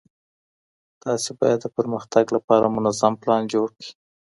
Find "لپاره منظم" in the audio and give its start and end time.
2.35-3.13